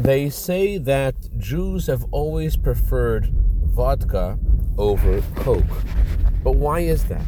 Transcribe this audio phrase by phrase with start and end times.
[0.00, 4.38] They say that Jews have always preferred vodka
[4.78, 5.82] over Coke.
[6.42, 7.26] But why is that?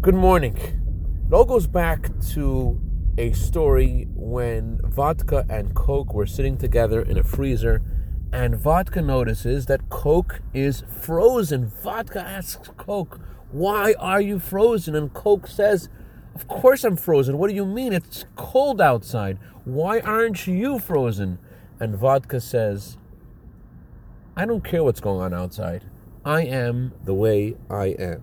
[0.00, 0.56] Good morning.
[0.56, 2.80] It all goes back to
[3.18, 7.82] a story when vodka and Coke were sitting together in a freezer,
[8.32, 11.68] and vodka notices that Coke is frozen.
[11.68, 13.20] Vodka asks Coke,
[13.52, 14.96] Why are you frozen?
[14.96, 15.88] And Coke says,
[16.34, 17.38] Of course I'm frozen.
[17.38, 17.92] What do you mean?
[17.92, 19.38] It's cold outside.
[19.64, 21.38] Why aren't you frozen?
[21.78, 22.96] And vodka says,
[24.36, 25.84] I don't care what's going on outside.
[26.24, 28.22] I am the way I am.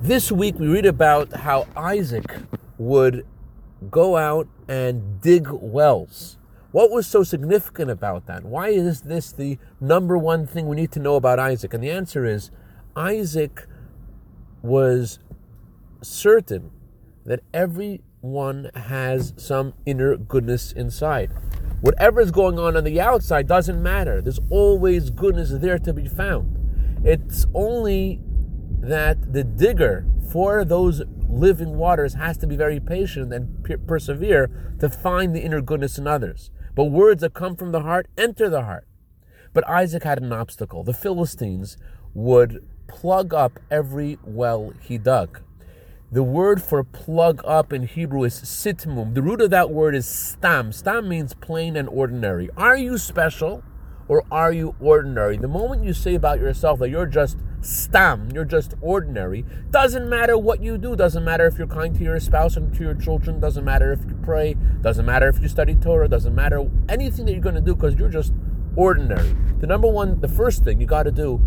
[0.00, 2.24] This week we read about how Isaac
[2.78, 3.26] would
[3.90, 6.38] go out and dig wells.
[6.72, 8.44] What was so significant about that?
[8.44, 11.72] Why is this the number one thing we need to know about Isaac?
[11.72, 12.50] And the answer is
[12.96, 13.66] Isaac
[14.62, 15.18] was
[16.02, 16.70] certain
[17.24, 21.30] that everyone has some inner goodness inside.
[21.80, 24.20] Whatever is going on on the outside doesn't matter.
[24.20, 27.04] There's always goodness there to be found.
[27.04, 28.20] It's only
[28.80, 34.76] that the digger for those living waters has to be very patient and per- persevere
[34.80, 36.50] to find the inner goodness in others.
[36.74, 38.86] But words that come from the heart enter the heart.
[39.52, 40.82] But Isaac had an obstacle.
[40.82, 41.76] The Philistines
[42.14, 45.40] would plug up every well he dug.
[46.14, 49.14] The word for plug up in Hebrew is sitmum.
[49.14, 50.70] The root of that word is stam.
[50.70, 52.48] Stam means plain and ordinary.
[52.56, 53.64] Are you special
[54.06, 55.38] or are you ordinary?
[55.38, 60.38] The moment you say about yourself that you're just stam, you're just ordinary, doesn't matter
[60.38, 63.40] what you do, doesn't matter if you're kind to your spouse and to your children,
[63.40, 67.32] doesn't matter if you pray, doesn't matter if you study Torah, doesn't matter anything that
[67.32, 68.32] you're going to do because you're just
[68.76, 69.34] ordinary.
[69.58, 71.44] The number one, the first thing you got to do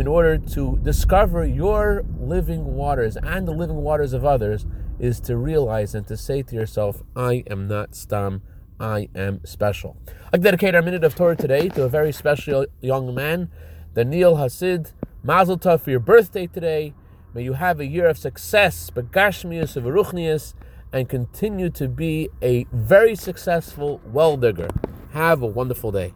[0.00, 4.64] in order to discover your living waters and the living waters of others
[4.98, 8.40] is to realize and to say to yourself, I am not Stam,
[8.80, 9.98] I am special.
[10.32, 13.50] I dedicate our minute of Torah today to a very special young man,
[13.94, 14.92] Daniel Hasid.
[15.22, 16.94] Mazel Tov for your birthday today.
[17.34, 20.54] May you have a year of success, begashmius, of ruchnius,
[20.94, 24.70] and continue to be a very successful well digger.
[25.12, 26.14] Have a wonderful day.